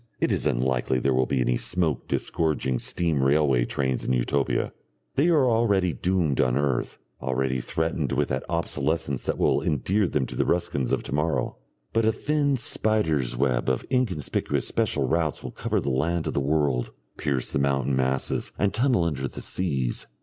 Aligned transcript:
It 0.19 0.31
is 0.31 0.47
unlikely 0.47 0.97
there 0.97 1.13
will 1.13 1.27
be 1.27 1.41
any 1.41 1.57
smoke 1.57 2.07
disgorging 2.07 2.79
steam 2.79 3.21
railway 3.21 3.65
trains 3.65 4.03
in 4.03 4.13
Utopia, 4.13 4.73
they 5.13 5.27
are 5.27 5.45
already 5.47 5.93
doomed 5.93 6.41
on 6.41 6.57
earth, 6.57 6.97
already 7.21 7.61
threatened 7.61 8.11
with 8.11 8.29
that 8.29 8.43
obsolescence 8.49 9.27
that 9.27 9.37
will 9.37 9.61
endear 9.61 10.07
them 10.07 10.25
to 10.25 10.35
the 10.35 10.43
Ruskins 10.43 10.91
of 10.91 11.03
to 11.03 11.13
morrow, 11.13 11.57
but 11.93 12.03
a 12.03 12.11
thin 12.11 12.57
spider's 12.57 13.37
web 13.37 13.69
of 13.69 13.85
inconspicuous 13.91 14.67
special 14.67 15.07
routes 15.07 15.43
will 15.43 15.51
cover 15.51 15.79
the 15.79 15.91
land 15.91 16.25
of 16.25 16.33
the 16.33 16.39
world, 16.39 16.89
pierce 17.17 17.51
the 17.51 17.59
mountain 17.59 17.95
masses 17.95 18.51
and 18.57 18.73
tunnel 18.73 19.03
under 19.03 19.27
the 19.27 19.39
seas. 19.39 20.07